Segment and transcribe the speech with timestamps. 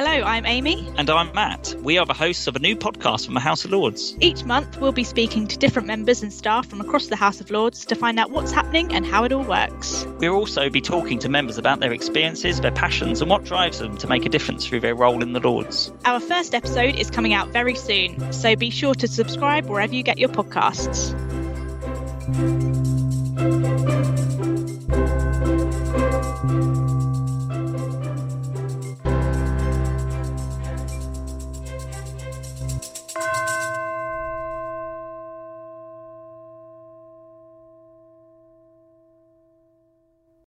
[0.00, 0.88] Hello, I'm Amy.
[0.96, 1.74] And I'm Matt.
[1.82, 4.16] We are the hosts of a new podcast from the House of Lords.
[4.20, 7.50] Each month, we'll be speaking to different members and staff from across the House of
[7.50, 10.06] Lords to find out what's happening and how it all works.
[10.20, 13.96] We'll also be talking to members about their experiences, their passions, and what drives them
[13.96, 15.90] to make a difference through their role in the Lords.
[16.04, 20.04] Our first episode is coming out very soon, so be sure to subscribe wherever you
[20.04, 21.12] get your podcasts.